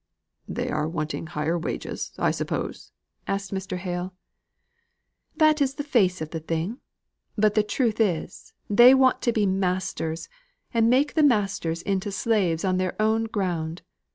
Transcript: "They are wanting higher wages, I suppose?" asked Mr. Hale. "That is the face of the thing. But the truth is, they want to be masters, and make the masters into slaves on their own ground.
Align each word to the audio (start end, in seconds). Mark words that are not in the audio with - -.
"They 0.47 0.71
are 0.71 0.89
wanting 0.89 1.27
higher 1.27 1.59
wages, 1.59 2.11
I 2.17 2.31
suppose?" 2.31 2.91
asked 3.27 3.53
Mr. 3.53 3.77
Hale. 3.77 4.15
"That 5.35 5.61
is 5.61 5.75
the 5.75 5.83
face 5.83 6.21
of 6.21 6.31
the 6.31 6.39
thing. 6.39 6.79
But 7.37 7.53
the 7.53 7.61
truth 7.61 7.99
is, 7.99 8.51
they 8.67 8.95
want 8.95 9.21
to 9.21 9.31
be 9.31 9.45
masters, 9.45 10.27
and 10.73 10.89
make 10.89 11.13
the 11.13 11.21
masters 11.21 11.83
into 11.83 12.11
slaves 12.11 12.65
on 12.65 12.77
their 12.77 12.99
own 12.99 13.25
ground. 13.25 13.83